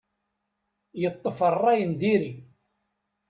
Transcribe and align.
Yeṭṭef 1.01 1.37
rray 1.55 1.81
n 1.89 1.91
diri. 1.99 2.31